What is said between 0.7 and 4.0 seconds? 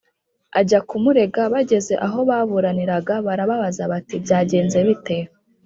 kumurega bageze aho baburaniraga barababaza